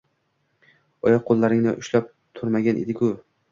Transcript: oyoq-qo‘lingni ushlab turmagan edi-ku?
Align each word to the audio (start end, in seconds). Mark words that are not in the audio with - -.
oyoq-qo‘lingni 1.09 1.75
ushlab 1.83 2.09
turmagan 2.41 2.83
edi-ku? 2.85 3.15